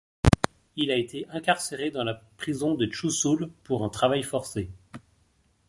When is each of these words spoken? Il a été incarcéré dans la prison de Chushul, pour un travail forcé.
Il 0.77 0.89
a 0.89 0.95
été 0.97 1.27
incarcéré 1.29 1.91
dans 1.91 2.03
la 2.03 2.15
prison 2.37 2.73
de 2.73 2.87
Chushul, 2.87 3.51
pour 3.63 3.85
un 3.85 3.89
travail 3.89 4.23
forcé. 4.23 4.71